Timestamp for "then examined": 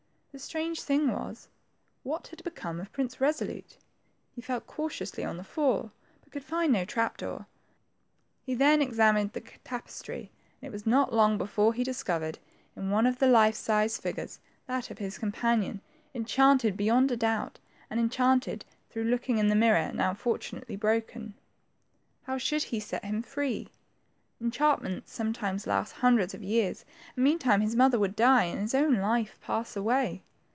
8.55-9.33